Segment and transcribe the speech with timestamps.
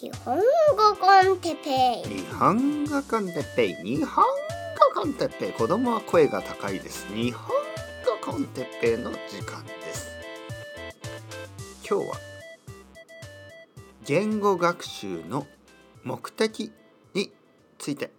[0.00, 0.42] 日本語
[1.00, 2.18] con Teppei。
[2.18, 3.74] 日本語 con Teppei。
[3.82, 4.24] 日本
[4.94, 5.52] 語 con Teppei。
[5.52, 7.12] 子供は声が高いです。
[7.12, 7.48] 日本
[8.22, 10.08] 語 con Teppei の時間です。
[11.84, 12.16] 今日は
[14.04, 15.48] 言語学習の
[16.04, 16.70] 目的
[17.12, 17.32] に
[17.78, 18.12] ついて。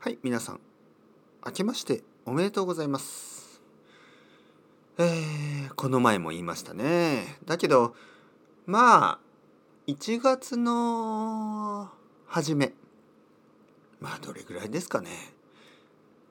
[0.00, 0.60] はい皆さん。
[1.46, 3.62] 明けましておめでとうございます。
[4.98, 7.38] えー、この前も言いましたね。
[7.46, 7.94] だけど
[8.66, 9.18] まあ
[9.86, 11.90] 1月の
[12.26, 12.72] 初め。
[14.00, 15.10] まあどれぐらいですかね。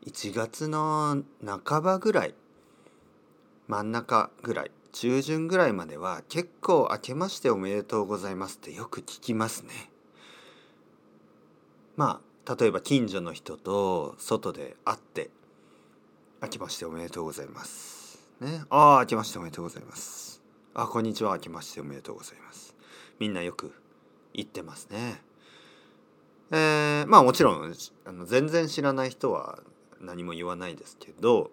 [0.08, 2.34] 1月の半ばぐらい。
[3.68, 4.72] 真ん中ぐらい。
[4.94, 9.92] 中旬ぐらいまでは結構明けましておめでとうございますってよく聞きますね。
[11.96, 15.30] まあ例えば近所の人と外で会って
[16.42, 18.28] 明けましておめでとうございます。
[18.42, 18.64] ね。
[18.72, 20.33] ああ明けましておめでとうございます。
[20.76, 21.34] あこんにちは。
[21.34, 22.76] 明けましておめでとうございます。
[23.20, 23.76] みんなよく
[24.34, 25.22] 言ってますね。
[26.50, 29.60] えー、まあもちろんあの全然知らない人は
[30.02, 31.52] 何も言わないですけど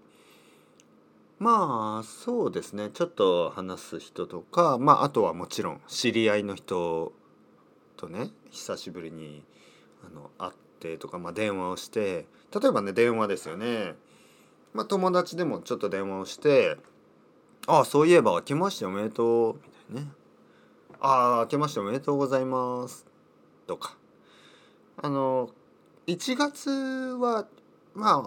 [1.38, 2.88] まあそうですね。
[2.94, 7.12] ちょっと話す人とかまああとはもちろん知り合いの人
[7.98, 9.44] とね久しぶりに
[10.02, 12.24] あの会ってとか、まあ、電話をして
[12.58, 13.96] 例えばね電話ですよね、
[14.72, 16.78] まあ、友達でもちょっと電話をして
[17.70, 20.12] 「ああそういえば明けましておめでとう」みたいなね
[21.00, 23.06] 「ああ明けましておめでとうございます」
[23.68, 23.96] とか
[24.96, 25.50] あの
[26.08, 27.46] 1月は
[27.94, 28.22] まあ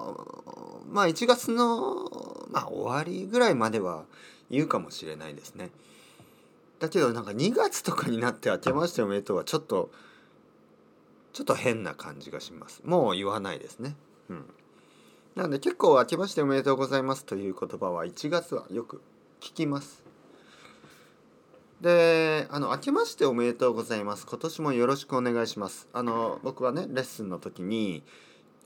[0.90, 4.06] まあ1月の、まあ、終わりぐらいまでは
[4.50, 5.72] 言うかもしれないですね。
[6.80, 9.92] だけどなんか2月とかになって「明けましておめでとう」はちょっと
[11.34, 12.82] ちょっと変な感じがします。
[12.86, 13.98] もう言わないですね。
[14.30, 14.46] うん。
[15.36, 19.02] なので結構「明けましておめでとうございます」という言葉は1月はよく
[19.44, 20.02] 聞きます。
[21.82, 24.26] で、あの、明けましておめでとうございます。
[24.26, 25.90] 今年もよろしくお願いします。
[25.92, 28.04] あの、僕はね、レッスンの時に、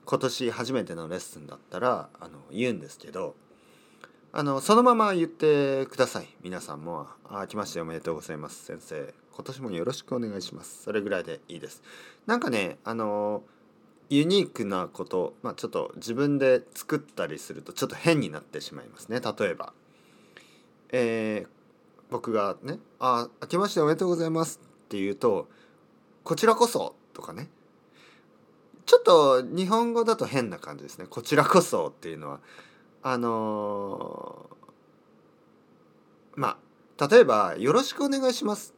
[0.06, 3.36] 今年初めてのレッスンだったら、あの、言うんですけど、
[4.32, 6.28] あの、そのまま言ってください。
[6.44, 8.66] 皆さんも、あ明けましておめでとうございます。
[8.66, 10.84] 先生、今年もよろしくお願いします。
[10.84, 11.82] それぐらいでいいです。
[12.28, 13.42] なんかね、あの、
[14.12, 19.20] ユニークなこと、まあ、ちょっと自分で作ったりするとちょっと変になってしまいますね。
[19.20, 19.74] 例えば、
[20.92, 21.58] えー
[22.10, 25.48] 僕がね「あ明けましておめでとうございます」って言うと
[26.24, 27.50] 「こちらこそ」とかね
[28.86, 32.40] ちょっと日本語だと変な感じですね「こちらこそ」っていうのは
[33.04, 36.58] あのー、ま
[36.98, 38.74] あ例えば「よろしくお願いします」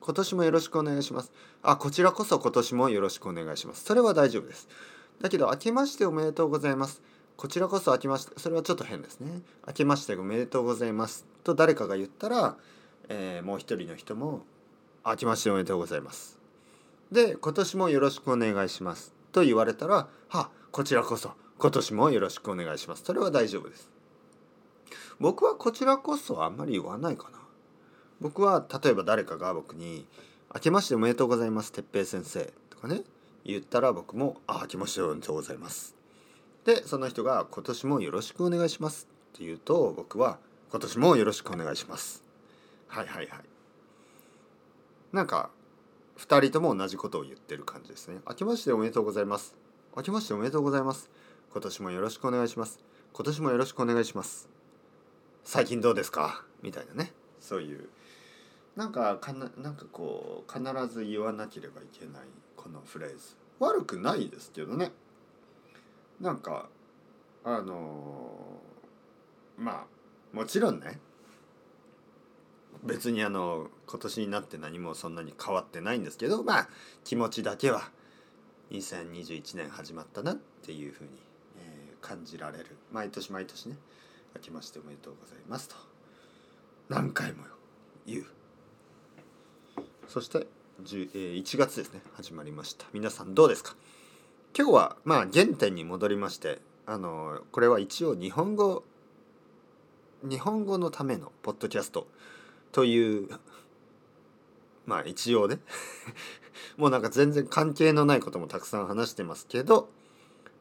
[0.00, 1.32] 今年もよろしくお願いします。
[1.64, 3.82] あ、こちらこそ今年もよろしくお願いします。
[3.82, 4.68] それは大丈夫です。
[5.20, 7.02] だけど、明けましておめでとうございます。
[7.36, 9.42] こちらこそ明けましてそれはちょっと変ですね。
[9.66, 11.26] 明けましておめでとうございます。
[11.44, 12.56] と誰かが言ったら、
[13.08, 14.42] えー、もう一人の人も
[15.04, 16.38] 明けましておめでとうございます。
[17.12, 19.14] で今年もよろしくお願いします。
[19.32, 21.32] と言われたらはこちらこそ。
[21.58, 23.04] 今年もよろしくお願いします。
[23.04, 23.90] それは大丈夫です。
[25.18, 27.38] 僕はこちらこそあんまり言わないかな。
[28.20, 30.06] 僕は例えば誰かが僕に
[30.54, 33.02] 「明けましておめでとうございます哲平先生」とかね
[33.44, 35.94] 言ったら僕も「あ明けましておめでとうございます」
[36.66, 40.40] でその人が「今年もよろしくお願いします」って言うと僕は
[40.72, 42.24] 「今年もよろしくお願いします」
[42.88, 43.44] はいはいはい。
[45.12, 45.50] なんか
[46.18, 49.54] 2人とも同じことを言ってる感じですね「明けましておめでとうございます」
[49.96, 51.08] 「明けましておめでとうございます」
[51.52, 52.80] 「今年もよろしくお願いします」
[53.14, 54.48] 「今年もよろしくお願いします」
[55.44, 57.14] 「最近どうですか?」みたいなね。
[57.38, 57.88] そういう。
[58.74, 62.22] なんかかななんかこう必ず言わなければいけない
[62.56, 63.36] このフレーズ。
[63.60, 64.92] 悪くないですけどね。
[66.20, 66.68] なんか
[67.44, 71.00] あのー、まあもちろんね。
[72.84, 76.68] 別にあの今年になって何もそんなに変わってないんですけどまあ
[77.04, 77.90] 気持ちだけは
[78.70, 81.10] 2021年始まったなっていうふうに、
[81.58, 82.76] えー、感じられる。
[82.92, 83.76] 毎年毎年ね
[84.34, 85.76] 明けましておめでとうございますと。
[86.88, 87.44] 何回も
[88.06, 88.26] 言う。
[90.06, 90.46] そして、
[90.84, 92.86] 1月ですね始まりました。
[92.92, 93.74] 皆さんどうですか？
[94.58, 98.84] 今日はまあ原点に戻りましてあのこれは一応日本語
[100.22, 102.06] 日本語のためのポッドキャスト
[102.72, 103.28] という
[104.86, 105.58] まあ一応ね
[106.78, 109.90] もうなんか全然関係のないこともたくさん話してますけど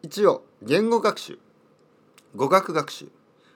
[0.01, 1.39] 一応言語学習
[2.35, 3.07] 語学学習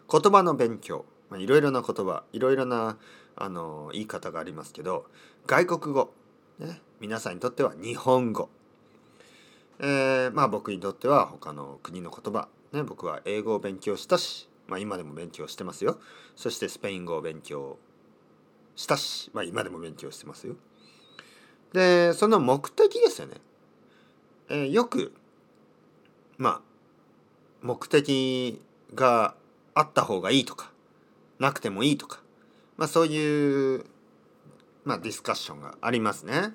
[0.10, 1.04] 言葉の勉強
[1.38, 2.98] いろいろな言葉いろいろな
[3.36, 5.06] あの言い方がありますけど
[5.48, 6.14] 外国語、
[6.60, 8.48] ね、皆さんにとっては日本語。
[9.80, 16.00] えー、まあ僕にとっては他の国の言葉、ね、僕は英語を勉強したし、まあ、今でも勉強してますよ
[16.36, 17.78] そしてスペイン語を勉強
[18.76, 20.56] したし、まあ、今でも勉強してますよ。
[21.74, 23.36] でその目的ですよね。
[24.50, 25.14] えー、よく
[26.38, 26.62] まあ
[27.62, 28.62] 目的
[28.96, 29.36] が
[29.74, 30.72] あった方がいいとか
[31.40, 32.22] なくてもいいとか、
[32.78, 33.86] まあ、そういう、
[34.84, 36.54] まあ、ディスカッションがありますね。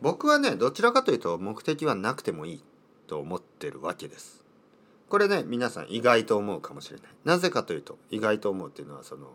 [0.00, 2.64] 僕はねどちらかというと目的はなくてもいい
[3.06, 4.44] と思ってるわけです。
[5.08, 7.06] これね皆さん意外と思うかもしれない。
[7.24, 9.28] なぜかというと意外と思うっていうのはその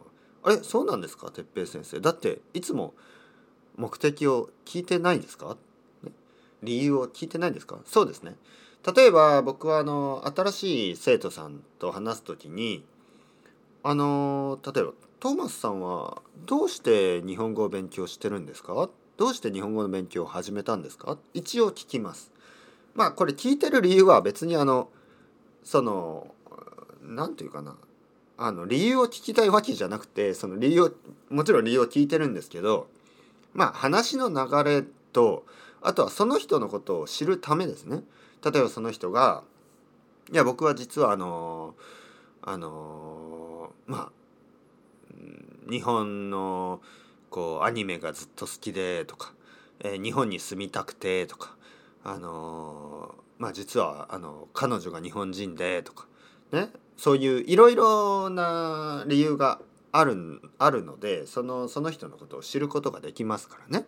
[0.43, 1.31] あれそうなんですか？
[1.31, 1.99] 哲平先生。
[1.99, 2.93] だっていつも
[3.75, 5.57] 目的を聞いてないですか、
[6.61, 7.79] 理由を聞いてないですか？
[7.85, 8.35] そうですね。
[8.95, 12.85] 例えば僕はあの新しい生徒さんと話す時に
[13.81, 18.89] あの例えばトーマスさんはどうして日本語を勉強してるんですか？
[19.17, 21.17] どうして日本語の勉強を始めたんですか？
[21.33, 22.31] 一応聞きます。
[22.95, 24.89] まあこれ聞いてる理由は別にあの
[25.63, 26.33] その
[27.01, 27.75] 何て言うかな。
[28.35, 30.91] あの理由を聞きたいわけじゃなくてその理由を
[31.29, 32.87] もちろん理由を聞いてるんですけど
[33.53, 34.83] まあ話の流れ
[35.13, 35.45] と
[35.81, 38.01] あとはその人のことを知るためですね。
[38.43, 39.43] 例えばその人が
[40.33, 41.75] 「いや僕は実はあの
[42.41, 44.11] あのまあ
[45.69, 46.81] 日本の
[47.33, 49.33] こうアニメがずっと好きで」とか、
[49.79, 51.55] えー、日本に住みたくて」とか
[52.03, 56.05] あのまあ実はあの彼女が日本人でとか
[56.51, 59.59] ねそういういろいろな理由が
[59.91, 63.87] あるあるのでそのその人のことを知ることができますからね。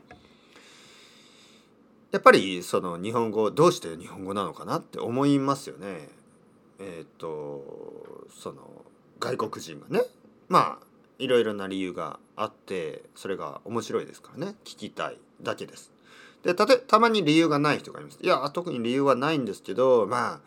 [2.12, 6.09] やっぱりその日本語どうして日本語なのかなって思いますよね。
[6.80, 8.86] えっ、とその
[9.19, 10.01] 外国人がね
[10.48, 10.84] まあ
[11.19, 15.91] いろいろな理由があってそれが面白いですからね聞きたいだけです。
[16.44, 18.19] でたてたまに理由がない人がいます。
[18.21, 20.39] いや特に理由はないんですけどまあ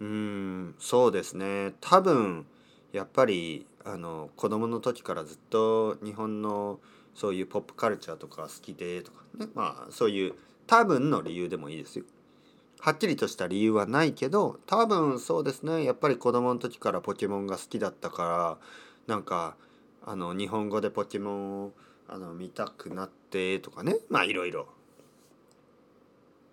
[0.00, 2.46] うんそうですね多分
[2.92, 6.80] やっぱりあの子供の時からずっと日本の
[7.14, 10.34] そういうポップカルチャーとか好きでとかねまあそういう
[10.66, 12.04] 多分の理由でもいいですよ。
[12.80, 18.58] はっきりとした理由はないけど多分そうですねやっぱり子供の時からポケモンが好きだったか
[19.06, 19.54] らなんか
[20.04, 21.72] あの日本語でポケモンを
[22.08, 24.66] あの見たくなってとかねまあいろいろ。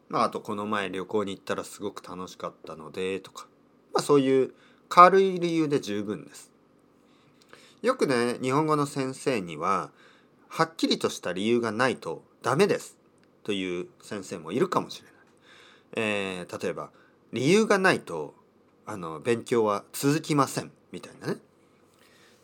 [0.10, 3.46] まあ、あとこの前旅行に行ったらすごく楽しかったのでとか、
[3.94, 4.54] まあ、そういう
[4.88, 6.51] 軽い理由で十分です。
[7.84, 9.92] よくね日本語の先生には
[10.48, 12.98] はっきりとした理由がないとダメです
[13.44, 15.13] という先生もいるかもしれない。
[15.96, 16.90] えー、例えば
[17.31, 18.34] 理由がないと
[18.86, 21.38] あの勉強は続きませんみたいなね。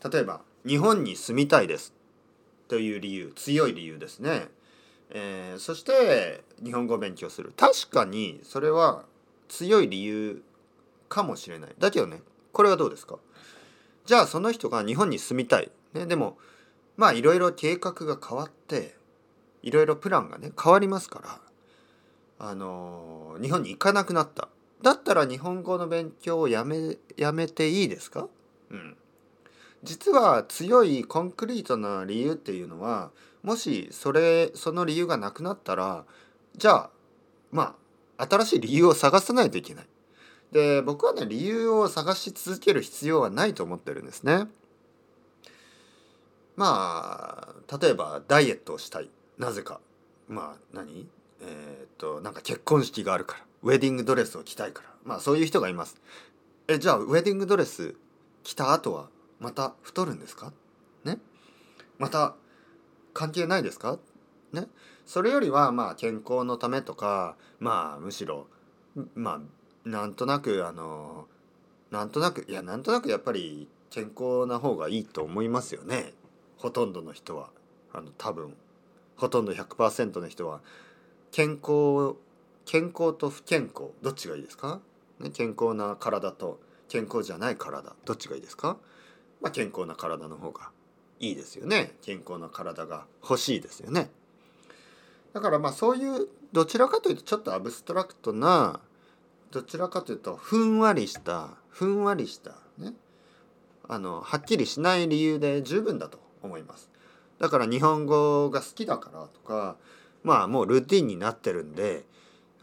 [0.08, 1.94] 例えば日本に住みたいです。
[2.68, 4.48] という理由強い理由ですね。
[5.10, 7.52] えー、そして日本語を勉強する。
[7.56, 9.04] 確かにそれは
[9.48, 10.42] 強い理由
[11.08, 11.74] かもしれない。
[11.78, 12.22] だけどね
[12.52, 13.18] これはどうですか？
[14.04, 16.36] じゃあその人が日本に住みたい、ね、でも
[16.96, 18.96] まあいろいろ計画が変わって
[19.62, 21.20] いろいろプランがね変わりますか
[22.38, 24.48] らあのー、日本に行かなくなった。
[24.82, 28.28] だったら日本語の勉強をやめやめていいですか？
[28.70, 28.96] うん。
[29.82, 33.10] 実は強いコンクリートな理由っていうのは
[33.42, 36.04] もしそれその理由がなくなったら
[36.56, 36.90] じゃあ
[37.52, 37.76] ま
[38.18, 39.86] あ新しい理由を探さないといけない。
[40.52, 44.46] で僕はね理由を探し続ける必要はないと思ってるんですね。
[46.56, 49.80] まあ例えばダイエットをしたいなぜか
[50.28, 51.06] まあ何？
[51.42, 56.00] えー、っとなんか結婚式があるからウェディングドレスを着たいからまあそういう人がいます。
[56.68, 57.94] えじゃあウェディングドレス
[58.42, 59.08] 着た後は
[59.40, 60.52] また太るんですか？
[61.04, 61.18] ね？
[61.98, 62.34] また
[63.14, 63.98] 関係ないですか？
[64.52, 64.66] ね？
[65.04, 68.46] それよりはまあ健康のためとかまあむしろ
[69.14, 69.40] ま
[69.84, 71.26] あなんとなくあの
[71.90, 76.12] なんとなくいやなんとなくやっぱり健康な方がいいと思いますよね。
[76.56, 77.50] ほとんどの人は。
[77.92, 78.54] あの多分。
[79.16, 80.60] ほとんど100%の人は。
[81.30, 82.16] 健康
[82.64, 84.80] 健康と不健康どっちがいいですか、
[85.20, 88.76] ね、健康な体と健康じゃない体どっちがいいですか、
[89.46, 90.70] まあ、健康な体の方が
[91.20, 91.94] いいですよね。
[92.02, 94.10] 健康な体が欲しいですよね。
[95.32, 98.80] だからまあそういうどちらかというとちょっとアブストラクトな
[99.52, 102.94] どちらかというとふんわりしたふんわりしたね
[103.88, 106.90] あのはっきりしない理由で十分だと思います。
[107.38, 109.76] だから日本語が好きだからとか
[110.24, 112.04] まあもうルーティンになってるんで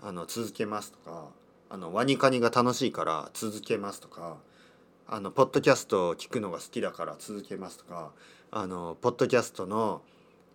[0.01, 1.27] あの続けますとか
[1.69, 4.35] あのワニカニが楽しいから続けますとか
[5.07, 8.11] あのポッドキャストを聞くのが好きだから続けますとか
[8.51, 10.01] あのポッドキャストの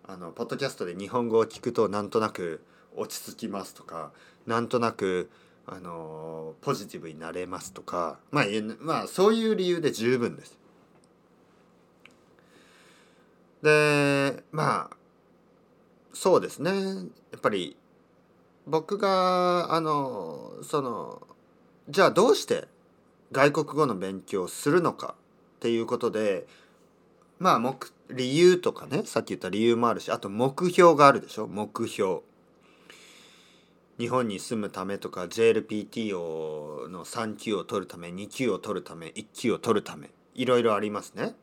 [0.07, 2.63] あのポッドキャストで日本語を聞くとなんとなく
[2.97, 4.11] 落ち着きますとか
[4.47, 5.31] なんとなく
[5.67, 8.45] あのポジティブになれますとかまあ、
[8.81, 10.59] まあ、そういう理由で十分です。
[13.63, 14.97] でまあ
[16.15, 17.77] そうですねやっぱり
[18.67, 21.27] 僕があのその
[21.89, 22.67] じゃあどうして
[23.33, 25.15] 外国語の勉強をするのか
[25.57, 26.47] っていうことで
[27.39, 27.77] まあ目
[28.11, 31.47] 理由とかねさっき言った理由もあるしあと目標があるでしょ？
[31.47, 32.21] 目標。
[33.99, 41.35] 日本に住むためとか JLPT をの3級を取るため2級を取るため1級を取るためいろいろありますね。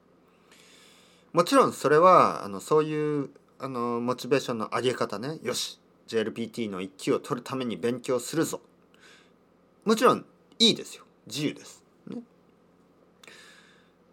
[1.34, 5.38] もちろんそれはあのそういうあのモチベーションの上げ方ね。
[5.44, 8.62] よし JLPT の1級を取るために勉強するぞ。
[9.84, 10.25] もちろん
[10.60, 11.05] いいですよ。
[11.27, 12.17] 自由です、ね、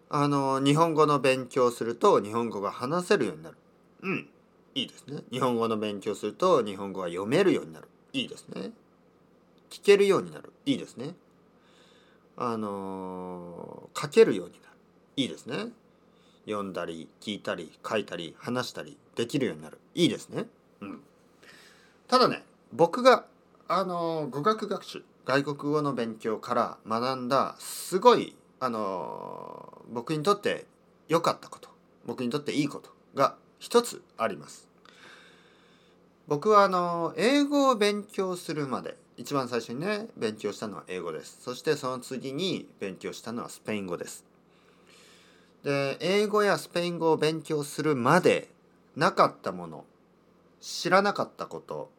[0.09, 3.57] あの日本語の勉強すると日本語が話せるようになる。
[4.03, 4.29] うん。
[4.75, 5.23] いいですね。
[5.31, 7.89] 日本語の勉強すると日本語が読めるようになる。
[8.13, 8.73] いいですね。
[9.71, 10.53] 聞けるようになる。
[10.67, 11.15] いいですね。
[12.37, 14.65] あの書けるようになる。
[15.17, 15.69] いいですね。
[16.47, 19.79] 読んだり聞いたり書いたり話したりできるようになる。
[19.95, 20.47] いいですね。
[20.81, 21.01] うん。
[22.09, 22.43] ただね
[22.73, 23.25] 僕が
[23.69, 30.67] あの語学学習外国語の勉強から学んだすごいあの僕にとって
[31.09, 31.69] 良かったこと
[32.05, 34.69] 僕にとっていいことが一つあります。
[36.27, 41.39] 僕はあの英語を勉強するまで一番最初にね勉強したのは英語です。
[41.43, 44.25] そしてその次に勉強したのはスペイン語です。
[45.63, 48.49] で英語やスペイン語を勉強するまで
[48.97, 49.85] なかったもの
[50.61, 51.91] 知らなかったこと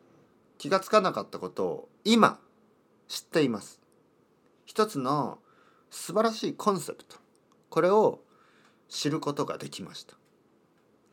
[0.58, 2.40] 気がつかなかったことを今
[3.08, 3.80] 知っています。
[4.66, 5.40] 一つの
[5.90, 7.18] 素晴らしいコンセプト。
[7.70, 8.22] これを
[8.90, 10.16] 知ることができました、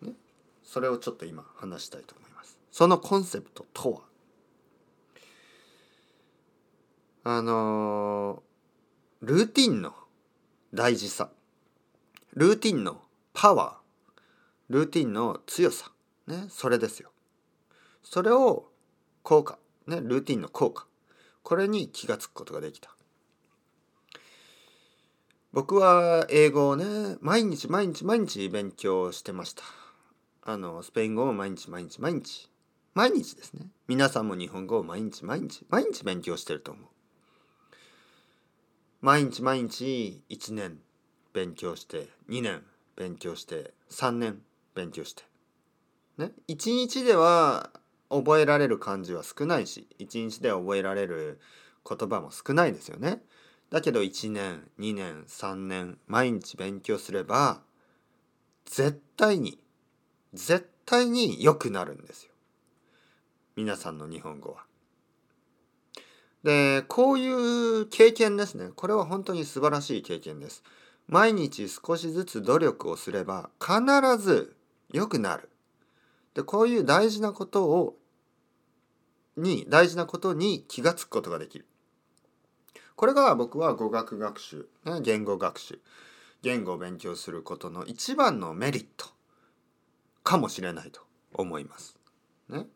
[0.03, 0.13] ね、
[0.63, 2.59] それをちょっと今話したいと思います。
[2.71, 4.01] そのコンセプトとは？
[7.25, 8.43] あの
[9.23, 9.95] ルーティンの
[10.73, 11.31] 大事さ。
[12.35, 13.03] ルーティンの
[13.35, 14.23] パワー。
[14.69, 15.91] ルーティンの強さ。
[16.27, 16.45] ね。
[16.49, 17.11] それですよ。
[18.03, 18.71] それを
[19.23, 20.87] 効果、ね、ルーティンの効果。
[21.43, 22.91] これに気が付くことができた。
[25.53, 29.65] 僕は英語をね毎日毎日毎日勉強してました。
[30.43, 32.49] あのスペイン語も毎日毎日毎日
[32.95, 33.67] 毎日ですね。
[33.89, 36.85] 皆さんも日本語を毎日毎日毎日勉強してると思う。
[39.01, 40.79] 毎日毎日1年
[41.33, 42.63] 勉強して2年
[42.97, 44.43] 勉強して3年
[44.75, 45.25] 勉強して。
[46.19, 47.71] ね？1日では
[48.11, 51.41] 覚えられる漢字は少ないし1日で覚えられる
[51.89, 53.23] 言葉も少ないですよね。
[53.71, 57.61] だけど1年2年3年毎日勉強すれば
[58.67, 59.59] 絶対に
[60.35, 62.33] 絶対に良くなるんですよ。
[63.57, 64.65] 皆さんの日本語は。
[66.43, 70.65] でこういう経験ですねこれは本当に素晴らしい経験です。
[71.07, 73.75] 毎日少しずつ努力をすれば必
[74.19, 74.57] ず
[74.93, 75.49] 良くなる。
[76.35, 77.97] でこういう大事なことを
[79.41, 81.67] に大事なことに気がつくことができる。
[82.97, 85.81] これが僕は語学学習、ね、言語学習
[86.43, 89.07] 言語を勉強することの一番のメリット
[90.23, 91.01] かもしれないと
[91.35, 91.97] 思います。
[92.49, 92.67] ね。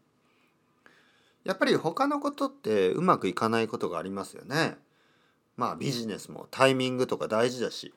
[1.44, 4.76] やっぱり他のことってうまくいかないことがありますよね。
[5.56, 7.94] まあビジネスもタイミングとか大事だし、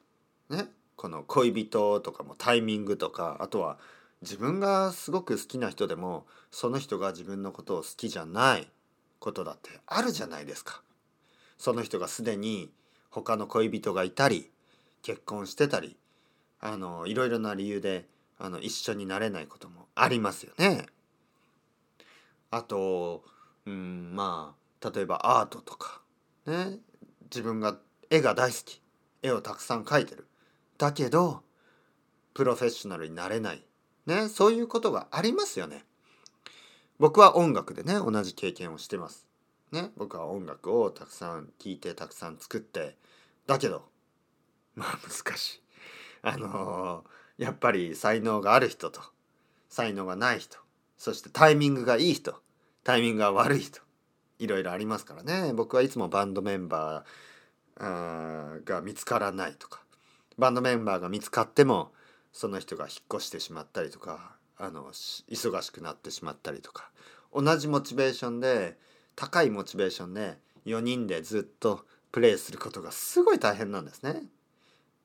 [0.50, 0.68] ね。
[0.96, 3.78] この恋人とかもタイミングとかあとは
[4.22, 8.68] 自分がすごく好きな人でもその人が自分のことを好きじゃない
[9.20, 10.82] ことだってあるじゃないですか。
[11.58, 12.72] その人がすでに
[13.10, 14.52] 他の恋人がいたり
[15.02, 15.98] 結婚してたり
[16.60, 18.06] あのいろいろな理由で
[18.40, 20.86] あの一緒になれないこともありますよね。
[22.52, 23.24] あと
[23.66, 26.02] うんまあ例えばアートとか
[26.46, 26.78] ね
[27.24, 27.78] 自分が
[28.10, 28.82] 絵が大好き
[29.22, 30.28] 絵をたくさん描いてる
[30.78, 31.44] だけど
[32.34, 33.67] プロフェッショナルになれない
[34.08, 35.86] ねそういうことがありますよね。
[37.00, 39.28] 僕は音楽でね同じ経験をしてます。
[39.72, 42.96] ね僕は音楽をたくさん聴いてたくさん作って
[43.46, 43.84] だけど
[44.76, 45.62] まあ難しい。
[46.24, 49.02] あのー、やっぱり才能がある人と
[49.70, 50.58] 才能がない人
[50.98, 52.36] そしてタイミングがいい人
[52.84, 53.80] タイミングが悪い人
[54.40, 59.82] いろいろありますからね僕はいつもバンドメンバーが見つからないとか
[60.38, 61.92] バンドメンバーが見つかっても
[62.34, 66.90] その人が引っ越してしまったりとかあの忙しくなってしまったりとか
[67.34, 68.78] 同じモチベーションで
[69.16, 74.24] 高いモチベーションで4人でずっとプレイすることがすごい大変なんですね。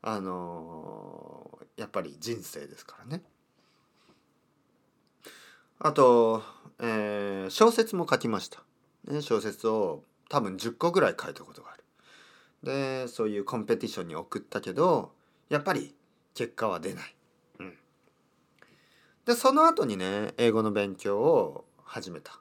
[0.03, 3.23] あのやっぱり人生ですからね。
[5.79, 6.43] あと、
[6.81, 8.63] えー、小説も書きました。
[9.05, 11.83] ね、小説を多分10個ぐらい書いたことがある。
[12.63, 15.13] でそういうコンペティションに送ったけど
[15.49, 15.95] やっぱり
[16.35, 17.15] 結果は出ない。
[19.25, 22.41] でその後にね英語の勉強を始めた。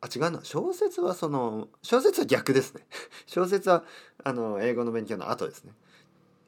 [0.00, 0.40] あ違うな。
[0.42, 2.86] 小説はその小説は逆ですね。
[3.26, 3.84] 小説は
[4.24, 5.74] あの英語の勉強の後ですね、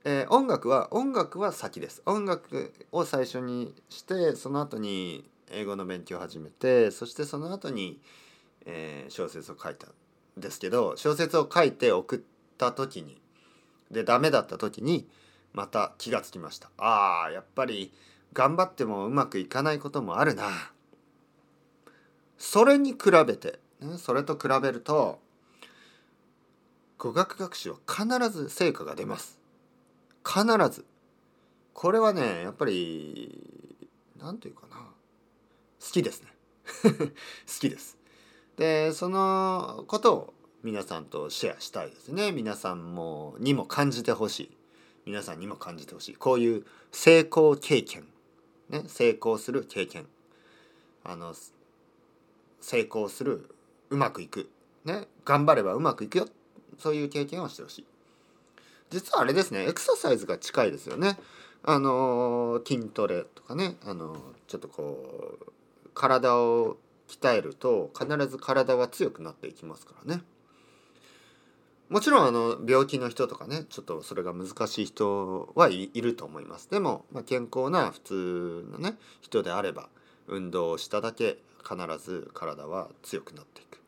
[0.04, 2.02] えー、音楽は音楽は先です。
[2.06, 8.00] 音楽を最初にしてその後に英語の勉強を始めてそしてその後に、
[8.64, 9.92] えー、小説を書いたん
[10.38, 12.20] ですけど小説を書いて送っ
[12.56, 13.20] た時に
[13.90, 15.06] でダメだった時に
[15.54, 16.70] また気がつきました。
[16.76, 17.92] ああやっぱり
[18.32, 20.72] 頑張ってもうまくいかないこともあるな。
[22.36, 25.20] それに比べて、ね、それと比べると
[26.98, 29.38] 語学学習は必ず成果が出ます。
[30.26, 30.84] 必ず。
[31.72, 33.88] これはねやっぱり
[34.20, 34.82] 何て言うかな。
[34.82, 36.28] 好きですね。
[36.82, 36.90] 好
[37.60, 37.96] きです。
[38.56, 40.34] でそのことを
[40.64, 42.32] 皆さんとシェアしたいですね。
[42.32, 44.63] 皆さんもにも感じてほしい。
[45.06, 46.14] 皆さんにも感じてほしい。
[46.14, 48.04] こういう成功経験。
[48.70, 50.06] ね成功する経験。
[51.04, 51.34] あの
[52.60, 53.50] 成功する
[53.90, 54.48] うまくいく。
[54.84, 56.28] ね頑張ればうまくいくよ。
[56.78, 57.86] そういう経験をしてほしい。
[58.90, 61.18] 実はあれですねエクササイズが近いですよね。
[61.62, 63.76] あの筋トレとかね。
[63.84, 65.52] あのちょっとこう
[65.94, 66.76] 体を
[67.08, 70.22] 鍛えると必ず体は強くなっていきますからね。
[71.94, 76.68] もちろんあの病気の人とかねちょっとそれが難しい人はいると思います。
[76.68, 79.88] でも、まあ、健康な普通のね人であれば
[80.26, 83.78] 運動をしただけ必ず体は強くなっていく。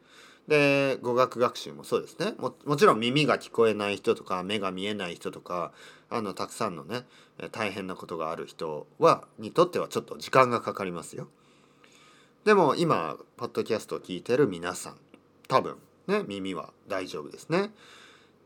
[0.47, 2.35] で語学学習もそうですね。
[2.39, 5.73] もちろん耳が聞こえない人とか目が見えない人とか
[6.09, 7.03] あのたくさんのね
[7.51, 11.27] 大変なことがある人はにとってはちょっと時間がかかりますよ。
[12.45, 14.97] でも今ポッドキャストを聞いてる皆さん
[15.49, 15.75] 多分
[16.07, 17.71] ね耳は大丈夫ですね。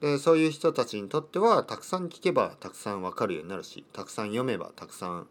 [0.00, 5.26] でそういう人たちにとってはたくさん聞けばたくさん分かるようになるしたくさん読めばたくさん、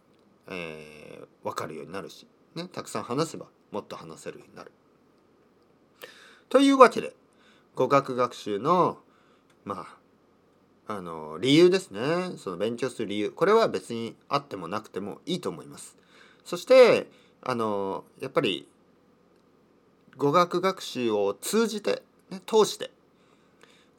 [0.48, 4.72] えー、分かるようになるし、ね、たくさん話せばもっと話せるようになる。
[6.50, 7.14] というわけで
[7.76, 9.00] 語学学習の
[9.66, 9.88] ま
[10.88, 15.98] ああの理由ですねその勉強する理由これは別にあってもなくてもいいと思います。
[16.46, 17.08] そして
[17.42, 18.68] あのやっぱり
[20.20, 22.92] 語学学習を通じて、ね、通して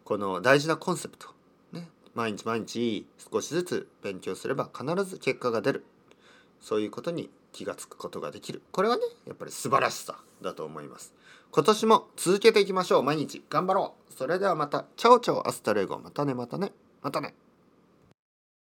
[0.04, 1.28] この大事なコンセプト、
[1.72, 5.84] ね、毎日毎日少しずつ勉強すれば必ず結果が出る。
[6.60, 8.62] そういうことに気が付くことができる。
[8.70, 11.14] これはねやっぱり素晴らしさだと思います。
[11.52, 13.02] 今年も続けていきましょう。
[13.02, 14.12] 毎日頑張ろう。
[14.12, 14.84] それではまた。
[14.96, 15.98] Chao chao hasta luego。
[15.98, 16.72] またねまたね。
[17.02, 17.34] またね。